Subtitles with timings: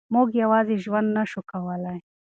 [0.13, 1.99] موږ یوازې ژوند نه شو کولای.